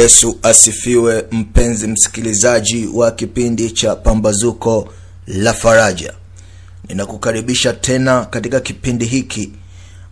[0.00, 4.88] Yesu asifiwe, mpenzi msikilizaji wa kipindi cha Pambazuko
[5.26, 6.12] la Faraja.
[6.88, 9.52] Ninakukaribisha tena katika kipindi hiki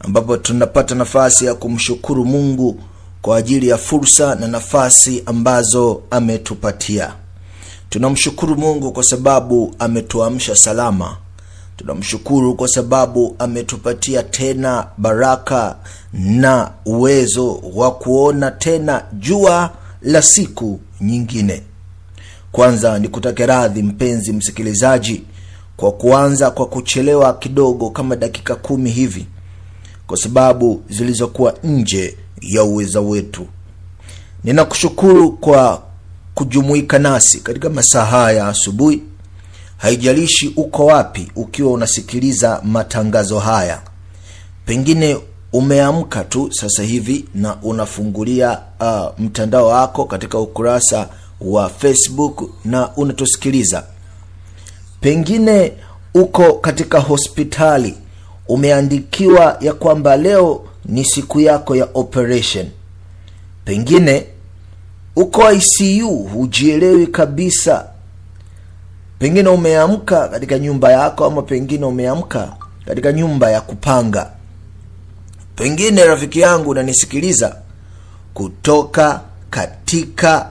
[0.00, 2.80] ambapo tunapata nafasi ya kumshukuru Mungu
[3.22, 7.12] kwa ajili ya fursa na nafasi ambazo ametupatia.
[7.90, 11.16] Tunamshukuru Mungu kwa sababu ametuamsha salama.
[11.76, 15.76] Tunamshukuru kwa sababu ametupatia tena baraka
[16.12, 19.70] na uwezo wa kuona tena jua
[20.02, 21.62] la siku nyingine.
[22.52, 25.22] Kwanza ni kutake radhi mpenzi msikilizaji
[25.76, 29.26] kwa kuanza kwa kuchelewa kidogo kama dakika kumi hivi,
[30.06, 33.46] kwa sababu zilizokuwa nje ya uwezo wetu.
[34.44, 35.82] Ninakushukuru kwa
[36.34, 39.02] kujumuika nasi katika masaa haya asubuhi.
[39.84, 43.80] Haijalishi uko wapi ukiwa unasikiliza matangazo haya,
[44.66, 45.16] pengine
[45.52, 51.08] umeamka tu sasa hivi na unafungulia uh, mtandao wako katika ukurasa
[51.40, 53.84] wa Facebook na unatusikiliza.
[55.00, 55.72] Pengine
[56.14, 57.94] uko katika hospitali,
[58.48, 62.66] umeandikiwa ya kwamba leo ni siku yako ya operation.
[63.64, 64.26] Pengine
[65.16, 67.93] uko ICU, hujielewi kabisa.
[69.18, 72.52] Pengine umeamka katika nyumba yako, ama pengine umeamka
[72.86, 74.30] katika nyumba ya kupanga.
[75.56, 77.56] Pengine rafiki yangu unanisikiliza
[78.34, 80.48] kutoka katika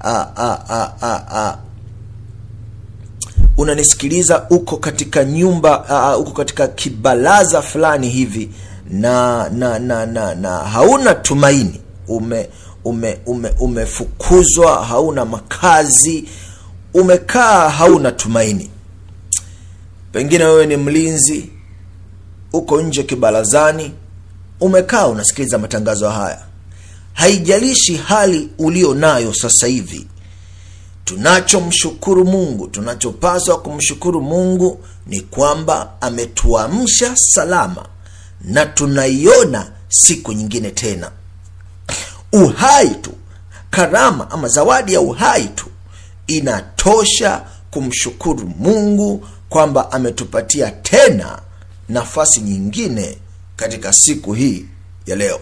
[0.00, 1.58] a, a, a, a, a,
[3.56, 8.50] unanisikiliza uko katika nyumba a, uko katika kibalaza fulani hivi
[8.90, 12.48] na na na na, na hauna tumaini, ume
[12.84, 16.28] ume ume umefukuzwa, hauna makazi,
[16.94, 18.70] umekaa hauna tumaini.
[20.12, 21.50] Pengine wewe ni mlinzi,
[22.52, 23.92] uko nje kibarazani,
[24.60, 26.40] umekaa unasikiliza matangazo haya.
[27.12, 30.06] Haijalishi hali ulio nayo sasa hivi,
[31.04, 37.86] tunachomshukuru Mungu, tunachopaswa kumshukuru Mungu ni kwamba ametuamsha salama
[38.40, 41.10] na tunaiona siku nyingine tena.
[42.32, 43.10] Uhai tu,
[43.70, 45.66] karama ama zawadi ya uhai tu
[46.26, 51.38] inatosha kumshukuru Mungu kwamba ametupatia tena
[51.88, 53.18] nafasi nyingine
[53.56, 54.66] katika siku hii
[55.06, 55.40] ya leo.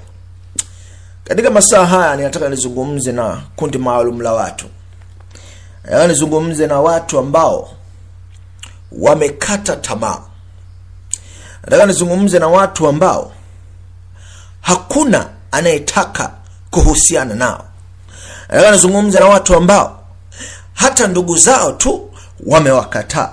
[1.25, 4.67] Katika masaa haya ninataka nizungumze na kundi maalum la watu.
[5.85, 7.71] Nataka nizungumze na watu ambao
[8.93, 10.21] wamekata tamaa.
[11.65, 13.33] Nataka nizungumze na watu ambao
[14.61, 16.31] hakuna anayetaka
[16.71, 17.65] kuhusiana nao.
[18.49, 20.02] Nataka nizungumze na watu ambao
[20.83, 22.11] hata ndugu zao tu
[22.47, 23.31] wamewakataa.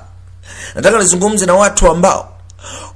[0.75, 2.29] Nataka nizungumze na watu ambao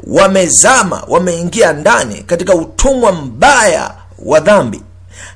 [0.08, 4.82] wamezama, wameingia ndani katika utumwa mbaya wa dhambi,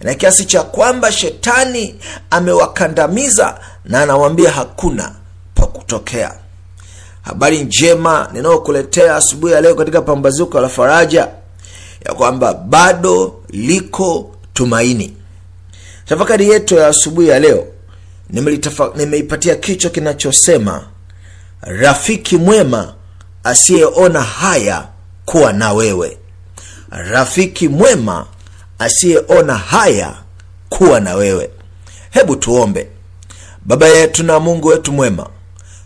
[0.01, 1.95] na kiasi cha kwamba shetani
[2.29, 5.11] amewakandamiza na anawambia hakuna
[5.55, 6.33] pa kutokea.
[7.21, 11.27] Habari njema ninayokuletea asubuhi ya leo katika Pambazuko la Faraja
[12.05, 15.17] ya kwamba bado liko tumaini.
[16.05, 17.67] Tafakari yetu ya asubuhi ya leo
[18.95, 20.87] nimeipatia kichwa kinachosema
[21.61, 22.93] rafiki mwema
[23.43, 24.87] asiyeona haya
[25.25, 26.17] kuwa na wewe.
[26.89, 28.25] Rafiki mwema
[28.79, 30.15] asiyeona haya
[30.69, 31.49] kuwa na wewe.
[32.11, 32.87] Hebu tuombe.
[33.65, 35.29] Baba yetu na Mungu wetu mwema,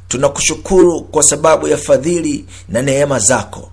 [0.08, 3.72] tunakushukuru kwa sababu ya fadhili na neema zako.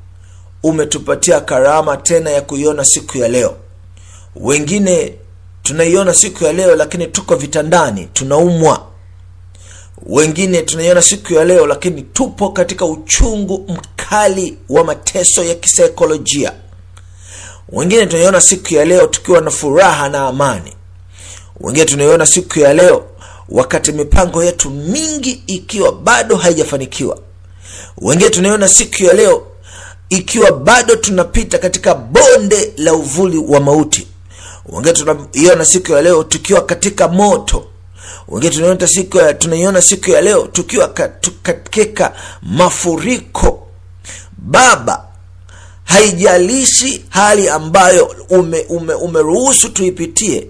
[0.62, 3.56] Umetupatia karama tena ya kuiona siku ya leo.
[4.36, 5.14] Wengine
[5.72, 8.86] tunaiona siku ya leo, lakini tuko vitandani, tunaumwa.
[10.06, 16.52] Wengine tunaiona siku ya leo, lakini tupo katika uchungu mkali wa mateso ya kisaikolojia.
[17.68, 20.72] Wengine tunaiona siku ya leo tukiwa na furaha na amani.
[21.60, 23.04] Wengine tunaiona siku ya leo
[23.48, 27.18] wakati mipango yetu mingi ikiwa bado haijafanikiwa.
[27.98, 29.46] Wengine tunaiona siku ya leo
[30.08, 34.07] ikiwa bado tunapita katika bonde la uvuli wa mauti.
[34.68, 37.66] Wengine tunaiona siku ya leo tukiwa katika moto.
[38.28, 40.88] Wengine tunaiona siku ya siku ya leo tukiwa
[41.42, 42.12] katika
[42.42, 43.66] mafuriko.
[44.38, 45.04] Baba,
[45.84, 50.46] haijalishi hali ambayo ume, ume, umeruhusu tuipitie,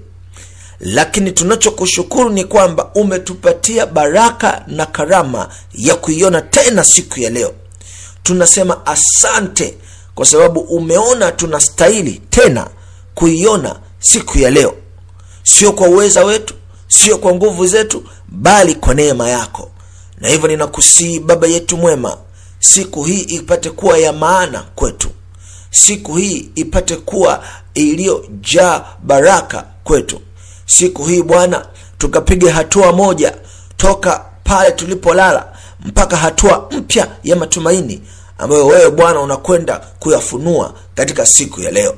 [0.80, 7.52] lakini tunachokushukuru ni kwamba umetupatia baraka na karama ya kuiona tena siku ya leo.
[8.22, 9.74] Tunasema asante
[10.14, 12.66] kwa sababu umeona tunastahili tena
[13.14, 14.74] kuiona siku ya leo,
[15.42, 16.54] sio kwa uweza wetu,
[16.88, 19.70] sio kwa nguvu zetu, bali kwa neema yako.
[20.20, 22.16] Na hivyo ninakusii Baba yetu mwema,
[22.60, 25.08] siku hii ipate kuwa ya maana kwetu,
[25.70, 30.20] siku hii ipate kuwa iliyojaa baraka kwetu,
[30.66, 31.66] siku hii bwana
[31.98, 33.34] tukapige hatua moja
[33.76, 38.02] toka pale tulipolala mpaka hatua mpya ya matumaini
[38.38, 41.94] ambayo wewe bwana unakwenda kuyafunua katika siku ya leo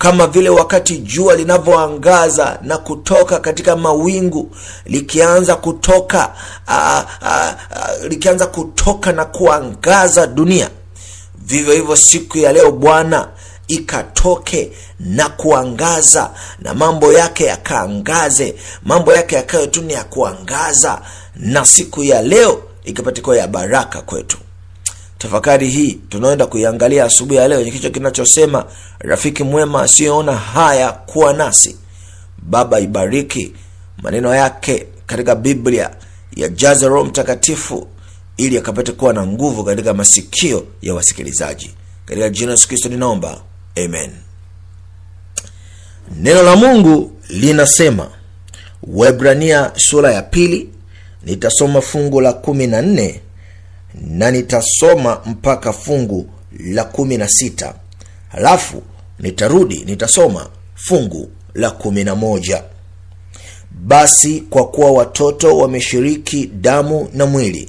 [0.00, 6.32] kama vile wakati jua linavyoangaza na kutoka katika mawingu likianza kutoka
[6.66, 10.70] a, a, a, likianza kutoka na kuangaza dunia.
[11.38, 13.28] Vivyo hivyo siku ya leo bwana
[13.68, 21.02] ikatoke na kuangaza na mambo yake yakaangaze mambo yake yakayo tu ni ya kuangaza
[21.36, 24.38] na siku ya leo ikapatikwa ya baraka kwetu
[25.20, 28.64] tafakari hii tunaenda kuiangalia asubuhi ya leo yenye kichwa kinachosema
[28.98, 31.76] rafiki mwema asiyeona haya kuwa nasi.
[32.42, 33.52] Baba ibariki
[34.02, 35.90] maneno yake katika biblia
[36.36, 37.88] yajaze roho mtakatifu
[38.36, 41.70] ili akapate kuwa na nguvu katika masikio ya wasikilizaji.
[42.06, 43.40] Katika jina yesu kristo ninaomba
[43.84, 44.10] amen.
[46.16, 48.10] Neno la mungu linasema
[48.82, 50.68] webrania sura ya pili
[51.22, 52.66] nitasoma fungu la kumi
[53.94, 56.26] na nitasoma mpaka fungu
[56.58, 57.74] la kumi na sita.
[58.28, 58.82] Halafu
[59.18, 62.64] nitarudi nitasoma fungu la kumi na moja.
[63.70, 67.68] Basi kwa kuwa watoto wameshiriki damu na mwili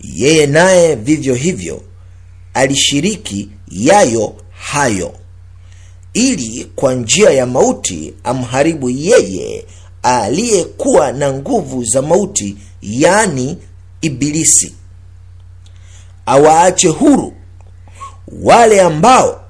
[0.00, 1.82] yeye naye vivyo hivyo
[2.54, 5.14] alishiriki yayo hayo
[6.14, 9.64] ili kwa njia ya mauti amharibu yeye
[10.02, 13.58] aliyekuwa na nguvu za mauti yaani
[14.00, 14.74] ibilisi
[16.26, 17.32] awaache huru
[18.42, 19.44] wale ambao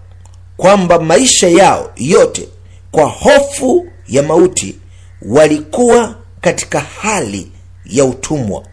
[0.56, 2.48] kwamba maisha yao yote
[2.90, 4.78] kwa hofu ya mauti
[5.22, 7.52] walikuwa katika hali
[7.86, 8.64] ya utumwa.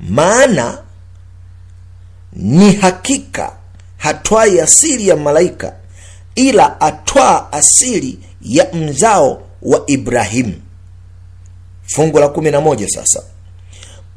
[0.00, 0.78] Maana
[2.32, 3.52] ni hakika
[3.96, 5.74] hatwai asili ya malaika
[6.34, 10.54] ila atwaa asili ya mzao wa ibrahimu.
[11.86, 13.22] Fungu la kumi na moja sasa.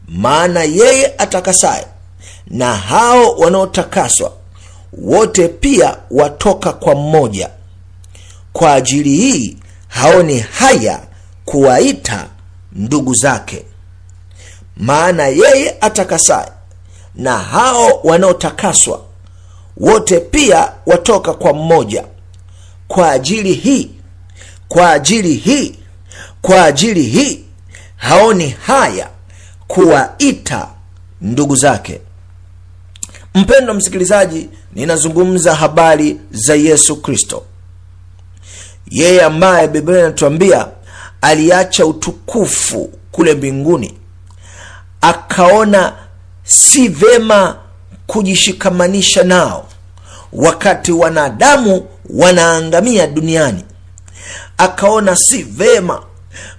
[0.08, 1.88] Maana yeye atakasaye
[2.52, 4.34] na hao wanaotakaswa
[4.94, 7.50] wote pia watoka kwa mmoja.
[8.54, 11.00] Kwa ajili hii haoni haya
[11.46, 12.28] kuwaita
[12.72, 13.66] ndugu zake.
[14.78, 16.52] Maana yeye atakasaye
[17.16, 19.02] na hao wanaotakaswa
[19.78, 22.04] wote pia watoka kwa mmoja.
[22.88, 23.92] Kwa ajili hii
[24.68, 25.76] kwa ajili hii
[26.42, 27.44] kwa ajili hii
[27.96, 29.10] haoni haya
[29.68, 30.68] kuwaita
[31.22, 32.02] ndugu zake
[33.36, 37.44] mpendo msikilizaji ninazungumza habari za yesu kristo.
[38.92, 40.68] Yeye ambaye biblia inatuambia
[41.22, 43.98] aliacha utukufu kule mbinguni
[45.02, 45.94] akaona
[46.44, 47.56] si vema
[48.08, 49.68] kujishikamanisha nao.
[50.34, 53.64] Wakati wanadamu wanaangamia duniani
[54.58, 56.04] akaona si vema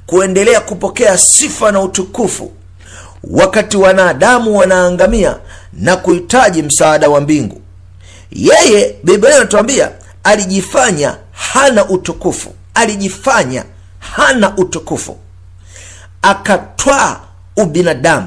[0.07, 2.52] kuendelea kupokea sifa na utukufu.
[3.25, 5.37] Wakati wanadamu wanaangamia
[5.73, 7.61] na kuhitaji msaada wa mbingu.
[8.31, 9.91] Yeye biblia inatuambia
[10.25, 12.55] alijifanya hana utukufu.
[12.75, 13.64] Alijifanya
[13.99, 15.19] hana utukufu.
[16.23, 17.21] Akatwaa
[17.57, 18.26] ubinadamu.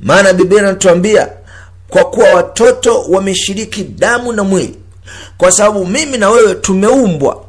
[0.00, 1.28] Maana biblia inatuambia
[1.88, 4.76] kwa kuwa watoto wameshiriki damu na mwili
[5.38, 7.44] kwa sababu mimi na wewe tumeumbwa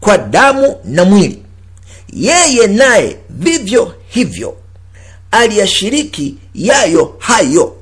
[0.00, 1.42] kwa damu na mwili.
[2.12, 4.56] Yeye naye vivyo hivyo
[5.30, 7.76] aliyashiriki yayo hayo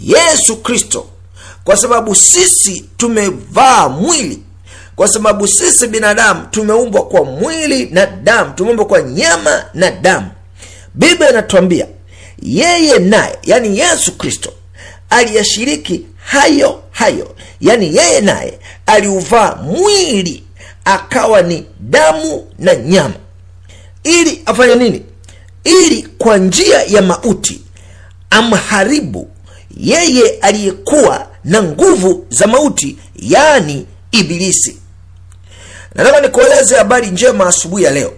[0.00, 1.06] yesu kristo.
[1.64, 4.42] Kwa sababu sisi tumevaa mwili.
[4.96, 8.52] Kwa sababu sisi binadamu tumeumbwa kwa mwili na damu.
[8.54, 10.30] Tumeumbwa kwa nyama na damu.
[10.94, 11.86] Biblia inatuambia
[12.42, 14.52] yeye naye yani yesu kristo
[15.10, 17.34] aliyashiriki hayo hayo.
[17.60, 20.44] Yani yeye naye aliuvaa mwili
[20.84, 23.14] akawa ni damu na nyama.
[24.04, 25.02] Ili afanye nini?
[25.64, 27.60] Ili kwa njia ya mauti
[28.30, 29.30] amharibu
[29.76, 34.76] yeye aliyekuwa na nguvu za mauti yaani ibilisi.
[35.94, 38.12] Nataka nikueleze habari njema asubuhi ya leo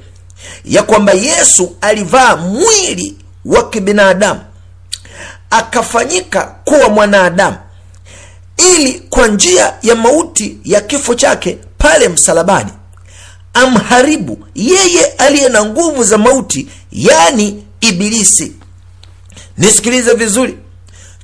[0.64, 4.40] ya kwamba yesu alivaa mwili wa kibinadamu
[5.50, 7.56] akafanyika kuwa mwanadamu
[8.56, 12.70] ili kwa njia ya mauti ya kifo chake pale msalabani
[13.54, 18.52] amharibu yeye aliye na nguvu za mauti yaani ibilisi.
[19.58, 20.58] Nisikilize vizuri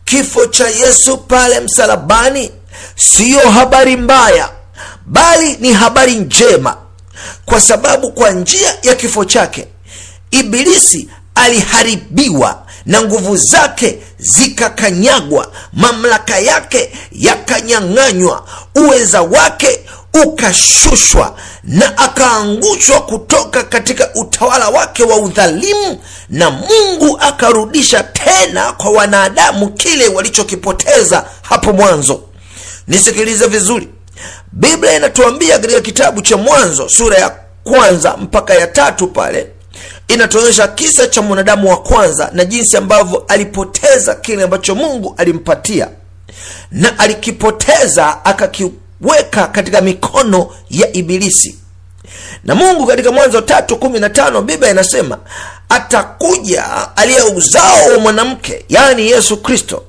[0.05, 2.51] kifo cha yesu pale msalabani
[2.97, 4.51] siyo habari mbaya
[5.07, 6.77] bali ni habari njema.
[7.45, 9.67] Kwa sababu kwa njia ya kifo chake
[10.31, 18.47] ibilisi aliharibiwa na nguvu zake zikakanyagwa mamlaka yake yakanyang'anywa
[18.77, 19.81] uweza wake
[20.25, 29.69] ukashushwa na akaangushwa kutoka katika utawala wake wa udhalimu na mungu akarudisha tena kwa wanadamu
[29.69, 32.21] kile walichokipoteza hapo mwanzo.
[32.89, 33.89] Nisikilize vizuri.
[34.53, 37.31] Biblia inatuambia katika kitabu cha mwanzo sura ya
[37.65, 39.47] kwanza mpaka ya tatu pale
[40.09, 45.89] inatuonyesha kisa cha mwanadamu wa kwanza na jinsi ambavyo alipoteza kile ambacho mungu alimpatia.
[46.71, 48.25] Na alikipoteza
[49.03, 51.59] akakiweka katika mikono ya ibilisi.
[52.45, 55.19] Na mungu katika mwanzo tatu kumi na tano biblia inasema
[55.69, 56.65] atakuja
[56.97, 59.85] aliye uzao wa mwanamke yaani yesu kristo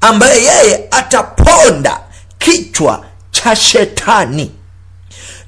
[0.00, 2.00] ambaye yeye ataponda
[2.38, 4.50] kichwa cha shetani.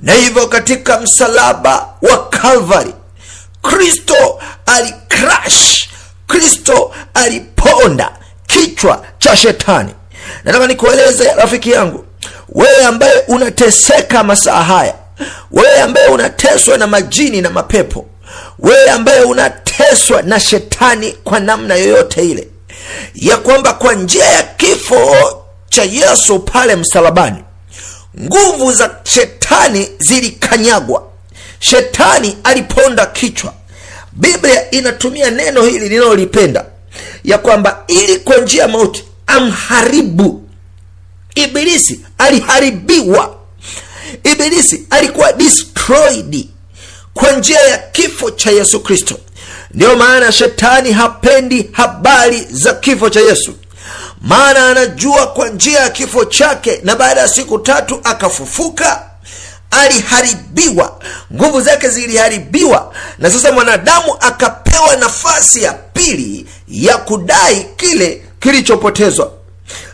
[0.00, 2.94] Na hivyo katika msalaba wa calvary
[3.62, 5.88] kristo alicrash
[6.26, 8.12] kristo aliponda
[8.46, 9.94] kichwa cha shetani.
[10.44, 12.04] Nataka nikueleze rafiki yangu
[12.52, 14.94] wewe ambaye unateseka masaa haya
[15.50, 18.06] wewe ambaye unateswa na majini na mapepo
[18.58, 22.48] wewe ambaye unateswa na shetani kwa namna yoyote ile
[23.14, 25.16] ya kwamba kwa njia ya kifo
[25.68, 27.36] cha yesu pale msalabani
[28.20, 31.02] nguvu za shetani zilikanyagwa.
[31.60, 33.54] Shetani aliponda kichwa.
[34.12, 36.64] Biblia inatumia neno hili linalolipenda
[37.24, 40.42] ya kwamba ili kwa njia ya mauti amharibu
[41.34, 43.36] ibilisi aliharibiwa.
[44.24, 46.48] Ibilisi alikuwa destroyed
[47.14, 49.18] kwa njia ya kifo cha yesu kristo.
[49.74, 53.54] Ndiyo maana shetani hapendi habari za kifo cha yesu.
[54.20, 59.02] Maana anajua kwa njia ya kifo chake na baada ya siku tatu akafufuka
[59.70, 60.98] aliharibiwa.
[61.34, 62.94] Nguvu zake ziliharibiwa.
[63.18, 69.32] Na sasa mwanadamu akapewa nafasi ya pili ya kudai kile kilichopotezwa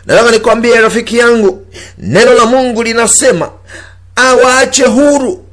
[0.05, 1.65] nataka nikwambie rafiki yangu
[1.97, 3.49] neno la mungu linasema
[4.15, 5.43] awaache huru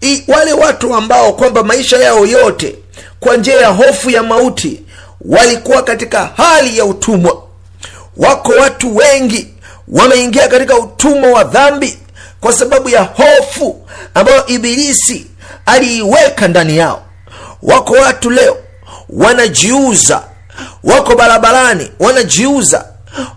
[0.00, 2.76] I, wale watu ambao kwamba maisha yao yote
[3.20, 4.82] kwa njia ya hofu ya mauti
[5.20, 7.42] walikuwa katika hali ya utumwa.
[8.16, 9.48] Wako watu wengi
[9.88, 11.98] wameingia katika utumwa wa dhambi
[12.40, 15.26] kwa sababu ya hofu ambayo ibilisi
[15.66, 17.02] aliiweka ndani yao.
[17.62, 18.56] Wako watu leo
[19.08, 20.22] wanajiuza
[20.84, 22.84] wako barabarani wanajiuza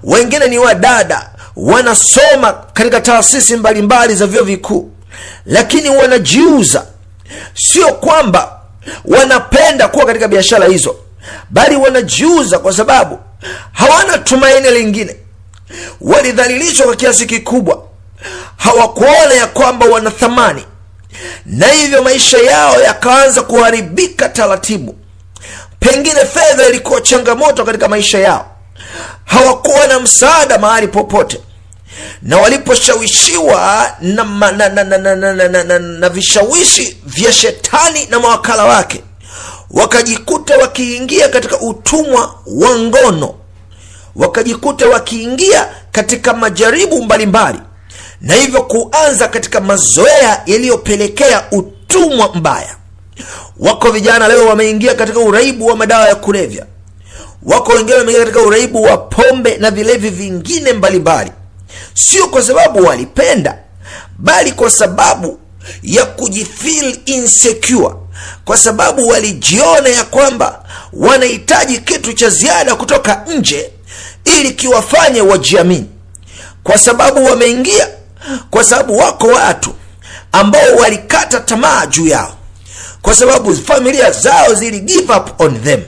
[0.04, 4.92] wengine ni wadada wanasoma katika taasisi mbalimbali za vyuo vikuu
[5.46, 6.86] lakini wanajiuza.
[7.54, 8.60] Sio kwamba
[9.06, 10.96] wanapenda kuwa katika biashara hizo
[11.50, 13.20] bali wanajiuza kwa sababu
[13.72, 15.16] hawana tumaini lingine.
[16.02, 17.84] Walidhalilishwa kwa kiasi kikubwa
[18.58, 20.66] hawakuona ya kwamba wana thamani
[21.46, 24.96] na hivyo maisha yao yakaanza kuharibika taratibu.
[25.80, 28.53] Pengine fedha ilikuwa changamoto katika maisha yao
[29.26, 31.40] hawakuwa na msaada mahali popote.
[32.22, 38.20] Na waliposhawishiwa na, na, na, na, na, na, na, na, na, vishawishi vya shetani na
[38.20, 39.04] mawakala wake
[39.72, 43.36] wakajikuta wakiingia katika utumwa wa ngono
[44.16, 47.60] wakajikuta wakiingia katika majaribu mbalimbali
[48.22, 52.76] na hivyo kuanza katika mazoea yaliyopelekea utumwa mbaya.
[53.60, 56.66] Wako vijana leo wameingia katika uraibu wa madawa ya kulevya
[57.46, 61.32] wako wengine wameingia katika uraibu wa pombe na vilevi vingine mbalimbali.
[61.94, 63.58] Sio kwa sababu walipenda
[64.18, 65.40] bali kwa sababu
[65.84, 67.96] ya kujifeel insecure.
[68.46, 73.72] Kwa sababu walijiona ya kwamba wanahitaji kitu cha ziada kutoka nje
[74.26, 75.90] ili kiwafanye wajiamini.
[76.64, 77.88] Kwa sababu wameingia
[78.52, 79.74] kwa sababu wako watu
[80.32, 82.36] ambao walikata tamaa juu yao.
[83.02, 85.82] Kwa sababu familia zao zili give up on them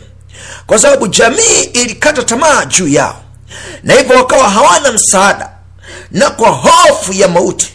[0.67, 3.22] kwa sababu jamii ilikata tamaa juu yao.
[3.84, 5.50] Na hivyo wakawa hawana msaada.
[6.12, 7.74] Na kwa hofu ya mauti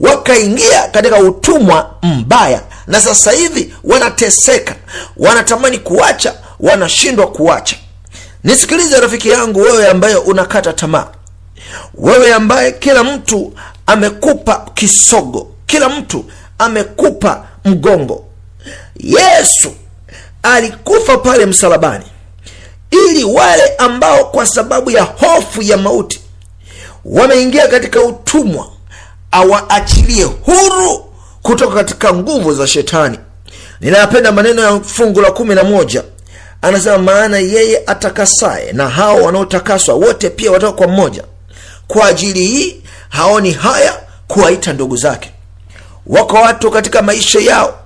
[0.00, 2.62] wakaingia katika utumwa mbaya.
[2.86, 4.74] Na sasa hivi wanateseka
[5.16, 7.76] wanatamani kuacha wanashindwa kuacha.
[8.44, 11.06] Nisikilize rafiki yangu wewe ambaye unakata tamaa.
[11.94, 13.52] Wewe ambaye kila mtu
[13.86, 16.24] amekupa kisogo kila mtu
[16.58, 18.24] amekupa mgongo.
[18.96, 19.72] Yesu
[20.42, 22.04] alikufa pale msalabani
[22.90, 26.20] ili wale ambao kwa sababu ya hofu ya mauti
[27.04, 28.68] wameingia katika utumwa
[29.30, 31.04] awaachilie huru
[31.42, 33.18] kutoka katika nguvu za shetani.
[33.80, 36.02] Ninayapenda maneno ya fungu la kumi na moja.
[36.62, 41.24] Anasema maana yeye atakasaye na hao wanaotakaswa wote pia watoka kwa mmoja.
[41.88, 45.30] Kwa ajili hii haoni haya kuwaita ndugu zake.
[46.06, 47.78] Wako watu katika maisha yao.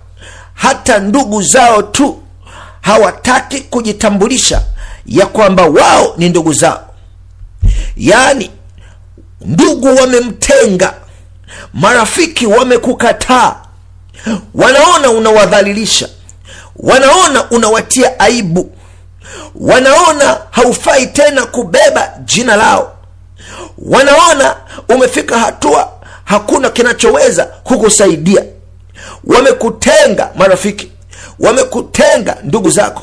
[0.54, 2.22] Hata ndugu zao tu
[2.80, 4.62] hawataki kujitambulisha
[5.06, 6.94] ya kwamba wao ni ndugu zao.
[7.96, 8.50] Yaani
[9.40, 10.94] ndugu wamemtenga
[11.74, 13.56] marafiki wamekukataa
[14.54, 16.08] wanaona unawadhalilisha
[16.76, 18.72] wanaona unawatia aibu
[19.54, 22.92] wanaona haufai tena kubeba jina lao
[23.78, 24.56] wanaona
[24.88, 25.92] umefika hatua
[26.24, 28.44] hakuna kinachoweza kukusaidia.
[29.24, 30.92] Wamekutenga marafiki
[31.40, 33.02] wamekutenga ndugu zako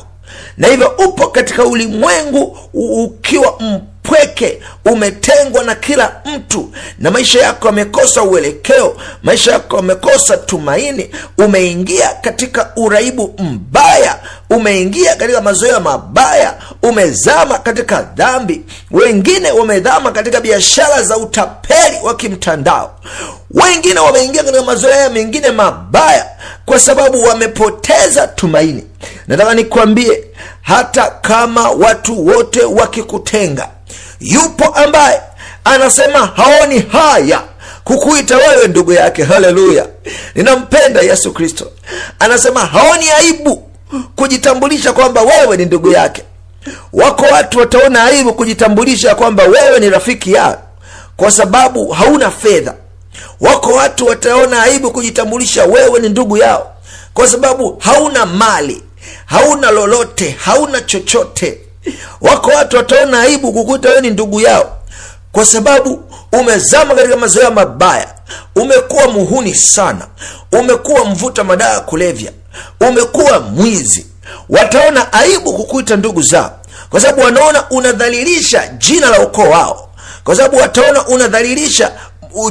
[0.56, 3.58] na hivyo upo katika ulimwengu ukiwa
[4.04, 12.08] mpweke umetengwa na kila mtu na maisha yako yamekosa uelekeo maisha yako yamekosa tumaini umeingia
[12.20, 14.18] katika uraibu mbaya
[14.50, 22.98] umeingia katika mazoea mabaya umezama katika dhambi wengine wamezama katika biashara za utapeli wa kimtandao
[23.50, 26.26] wengine wameingia katika mazoea mengine mabaya
[26.66, 28.84] kwa sababu wamepoteza tumaini.
[29.28, 30.24] Nataka nikwambie
[30.62, 33.68] hata kama watu wote wakikutenga
[34.22, 35.20] yupo ambaye
[35.64, 37.42] anasema haoni haya
[37.84, 39.24] kukuita wewe ndugu yake.
[39.24, 39.86] Haleluya.
[40.34, 41.70] Ninampenda yesu kristo.
[42.18, 43.68] Anasema haoni aibu
[44.16, 46.22] kujitambulisha kwamba wewe ni ndugu yake.
[46.92, 50.62] Wako watu wataona aibu kujitambulisha kwamba wewe ni rafiki yao
[51.16, 52.74] kwa sababu hauna fedha.
[53.40, 56.72] Wako watu wataona aibu kujitambulisha wewe ni ndugu yao
[57.14, 58.82] kwa sababu hauna mali
[59.26, 61.58] hauna lolote hauna chochote
[62.20, 64.78] wako watu wataona aibu kukuta wewe ni ndugu yao.
[65.32, 68.14] Kwa sababu umezama katika mazoea mabaya.
[68.56, 70.06] Umekuwa muhuni sana.
[70.52, 72.32] Umekuwa mvuta madawa ya kulevya.
[72.80, 74.06] Umekuwa mwizi.
[74.48, 76.58] Wataona aibu kukuita ndugu zao.
[76.90, 79.88] Kwa sababu wanaona unadhalilisha jina la ukoo wao.
[80.24, 81.92] Kwa sababu wataona unadhalilisha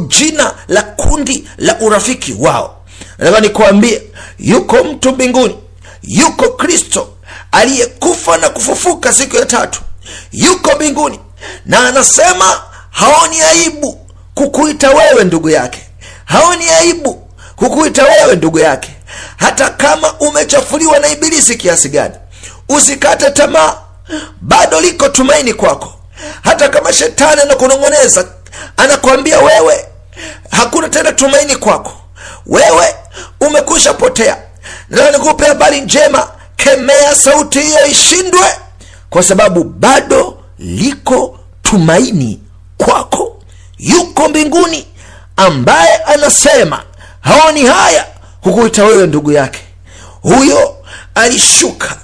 [0.08, 2.78] jina la kundi la urafiki wao.
[3.17, 4.02] Nataka nikwambie
[4.39, 5.58] yuko mtu mbinguni.
[6.04, 7.10] Yuko kristo
[7.52, 9.82] aliyekufa na kufufuka siku ya tatu
[10.32, 11.20] yuko mbinguni
[11.65, 15.82] na anasema haoni aibu kukuita wewe ndugu yake.
[16.26, 18.96] Haoni aibu kukuita wewe ndugu yake.
[19.38, 22.13] Hata kama umechafuliwa na ibilisi kiasi gani
[22.70, 23.76] usikate tamaa
[24.41, 25.94] bado liko tumaini kwako.
[26.44, 28.28] Hata kama shetani anakunong'oneza
[28.78, 29.86] anakwambia wewe
[30.52, 31.94] hakuna tena tumaini kwako.
[32.46, 32.96] Wewe
[33.39, 34.38] umekwisha potea.
[34.89, 36.28] Nataka nikupe habari njema
[36.63, 38.47] kemea sauti hiyo ishindwe
[39.10, 42.39] kwa sababu bado liko tumaini
[42.78, 43.43] kwako.
[43.78, 44.88] Yuko mbinguni
[45.38, 46.84] ambaye anasema
[47.21, 48.06] haoni haya
[48.41, 49.60] hukuita wewe ndugu yake.
[50.21, 50.76] Huyo
[51.15, 51.97] alishuka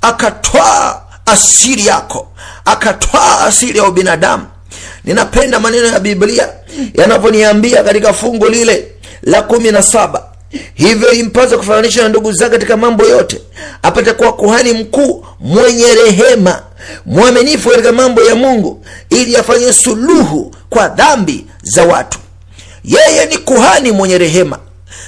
[0.00, 2.28] akatwaa asili yako
[2.64, 4.46] akatwaa asili ya ubinadamu.
[5.04, 6.48] Ninapenda maneno ya biblia
[6.94, 10.22] yanavyoniambia katika fungu lile la kumi na saba
[10.74, 13.40] hivyo ilimpasa kufananisha na ndugu zake katika mambo yote.
[13.82, 16.62] Apate kuwa kuhani mkuu mwenye rehema
[17.06, 22.18] mwaminifu katika mambo ya mungu ili afanye suluhu kwa dhambi za watu.
[22.84, 24.58] Yeye ni kuhani mwenye rehema.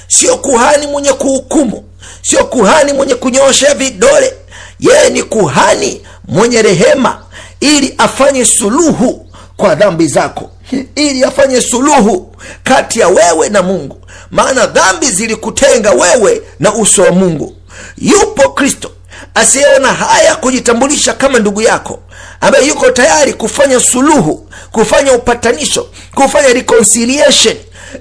[0.07, 1.83] Sio kuhani mwenye kuhukumu.
[2.21, 4.33] Sio kuhani mwenye kunyoosha vidole.
[4.79, 7.21] Yeye ni kuhani mwenye rehema
[7.59, 10.51] ili afanye suluhu kwa dhambi zako
[10.95, 13.97] ili afanye suluhu kati ya wewe na mungu.
[14.31, 17.55] Maana dhambi zilikutenga wewe na uso wa mungu.
[17.97, 18.91] Yupo kristo
[19.33, 21.99] asiyeona haya kujitambulisha kama ndugu yako
[22.41, 27.55] ambaye yuko tayari kufanya suluhu kufanya upatanisho kufanya reconciliation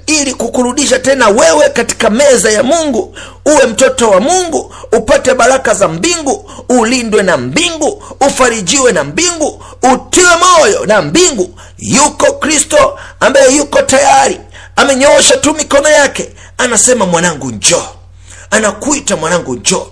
[0.06, 5.88] ili kukurudisha tena wewe katika meza ya mungu uwe mtoto wa mungu upate baraka za
[5.88, 11.60] mbingu ulindwe na mbingu ufarijiwe na mbingu utiwe moyo na mbingu.
[11.78, 14.40] Yuko kristo ambaye yuko tayari
[14.76, 17.86] amenyoosha tu mikono yake anasema mwanangu njoo.
[18.50, 19.86] Anakuita mwanangu njoo.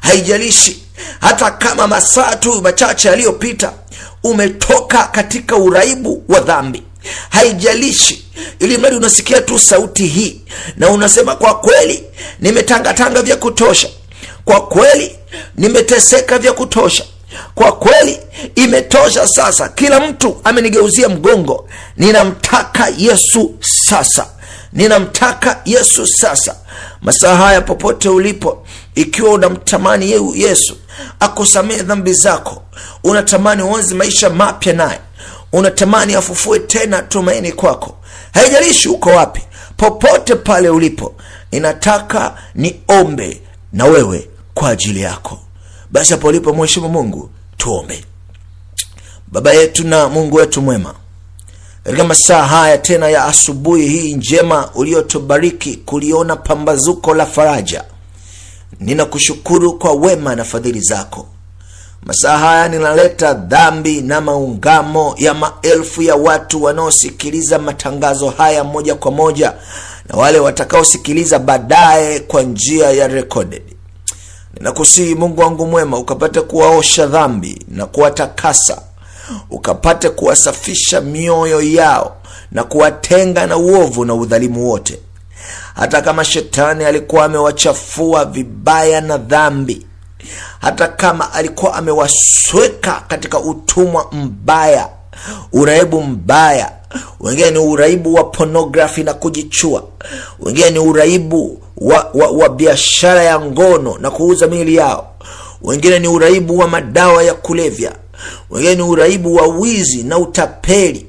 [0.00, 0.82] Haijalishi
[1.20, 3.72] hata kama masaa tu machache yaliyopita
[4.24, 6.82] umetoka katika uraibu wa dhambi
[7.30, 8.24] haijalishi.
[8.58, 10.40] Ili mradi unasikia tu sauti hii
[10.76, 12.04] na unasema kwa kweli
[12.40, 13.88] nimetangatanga vya kutosha.
[14.44, 15.16] Kwa kweli
[15.56, 17.04] nimeteseka vya kutosha.
[17.54, 18.18] Kwa kweli
[18.54, 19.68] imetosha sasa.
[19.68, 21.68] Kila mtu amenigeuzia mgongo.
[21.96, 24.26] Ninamtaka yesu sasa.
[24.72, 26.56] Ninamtaka yesu sasa.
[27.02, 30.76] Masaa haya popote ulipo ikiwa unamtamani yesu
[31.20, 32.62] akusamehe dhambi zako.
[33.04, 34.98] Unatamani uanze maisha mapya naye
[35.52, 37.96] unatamani afufue tena tumaini kwako.
[38.34, 39.40] Haijalishi uko wapi
[39.76, 41.14] popote pale ulipo
[41.52, 43.40] ninataka niombe
[43.72, 45.38] na wewe kwa ajili yako.
[45.90, 48.04] Basi hapo ulipo mheshimu mungu tuombe.
[49.28, 50.94] Baba yetu na mungu wetu mwema
[51.84, 57.84] katika masaa haya tena ya asubuhi hii njema uliotubariki kuliona pambazuko la faraja
[58.80, 61.26] ninakushukuru kwa wema na fadhili zako
[62.02, 69.10] masaa haya ninaleta dhambi na maungamo ya maelfu ya watu wanaosikiliza matangazo haya moja kwa
[69.10, 69.52] moja
[70.08, 73.62] na wale watakaosikiliza baadaye kwa njia ya recorded.
[74.54, 78.82] Ninakusihi mungu wangu mwema ukapate kuwaosha dhambi na kuwatakasa
[79.50, 82.16] ukapate kuwasafisha mioyo yao
[82.52, 84.98] na kuwatenga na uovu na udhalimu wote.
[85.74, 89.86] Hata kama shetani alikuwa amewachafua vibaya na dhambi
[90.60, 94.88] hata kama alikuwa amewasweka katika utumwa mbaya
[95.52, 96.72] uraibu mbaya
[97.20, 99.84] wengine ni uraibu wa pornografi na kujichua
[100.40, 105.14] wengine ni uraibu wa, wa, wa biashara ya ngono na kuuza miili yao
[105.62, 107.92] wengine ni uraibu wa madawa ya kulevya
[108.50, 111.06] wengine ni uraibu wa wizi na utapeli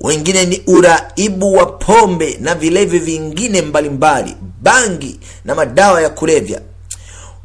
[0.00, 6.60] wengine ni uraibu wa pombe na vilevi vingine mbalimbali bangi na madawa ya kulevya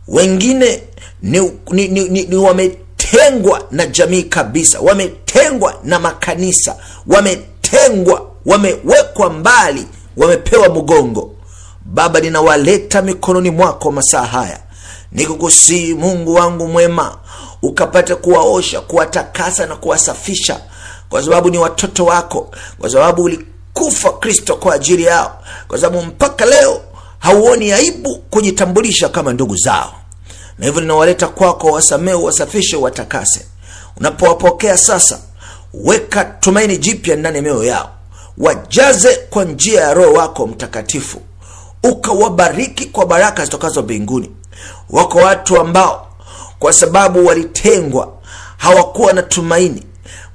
[0.08, 0.82] wengine
[1.24, 1.40] ni,
[1.72, 6.76] ni, ni, ni, ni wametengwa na jamii kabisa wametengwa na makanisa
[7.08, 9.86] wametengwa wamewekwa mbali
[10.18, 11.32] wamepewa mgongo
[11.86, 14.60] baba ninawaleta mikononi mwako masaa haya.
[15.12, 17.18] Nikukusii mungu wangu mwema
[17.62, 20.60] ukapate kuwaosha kuwatakasa na kuwasafisha.
[21.10, 25.44] Kwa sababu ni watoto wako kwa sababu ulikufa kristo kwa ajili yao.
[25.68, 26.82] Kwa sababu mpaka leo
[27.20, 29.94] hauoni aibu kujitambulisha kama ndugu zao
[30.58, 33.46] na hivyo ninawaleta kwako wasamee wasafishe watakase.
[33.98, 35.20] Unapowapokea sasa
[35.74, 37.90] weka tumaini jipya ndani ya mioyo yao.
[38.38, 41.22] Wajaze kwa njia ya roho wako mtakatifu.
[41.84, 44.32] Ukawabariki kwa baraka zitokazo mbinguni.
[44.90, 46.08] Wako watu ambao
[46.60, 48.14] kwa sababu walitengwa
[48.58, 49.84] hawakuwa na tumaini.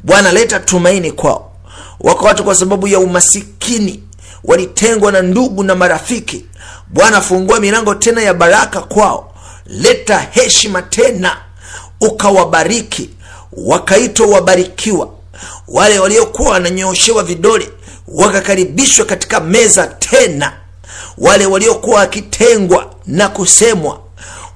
[0.03, 1.53] Bwana leta tumaini kwao.
[2.01, 4.03] Wako watu kwa sababu ya umasikini
[4.45, 6.47] walitengwa na ndugu na marafiki.
[6.89, 9.35] Bwana fungua milango tena ya baraka kwao
[9.69, 11.37] leta heshima tena
[12.01, 13.11] ukawabariki
[13.53, 15.11] wakaitwa wabarikiwa.
[15.69, 17.71] Wale waliokuwa wananyooshewa vidole
[18.09, 20.53] wakakaribishwa katika meza tena.
[21.19, 24.01] Wale waliokuwa wakitengwa na kusemwa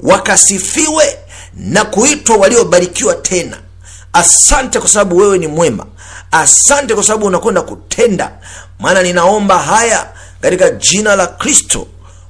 [0.00, 1.18] wakasifiwe
[1.54, 3.58] na kuitwa waliobarikiwa tena.
[4.12, 5.86] Asante kwa sababu wewe ni mwema.
[6.30, 8.32] Asante kwa sababu unakwenda kutenda.
[8.78, 10.08] Maana ninaomba haya
[10.40, 11.86] katika jina la kristo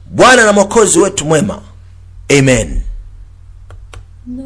[0.06, 1.58] bwana na mwokozi wetu mwema
[2.30, 2.84] amen.
[4.26, 4.42] The